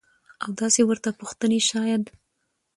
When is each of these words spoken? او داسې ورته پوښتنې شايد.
او 0.43 0.49
داسې 0.61 0.81
ورته 0.85 1.09
پوښتنې 1.19 1.59
شايد. 1.69 2.03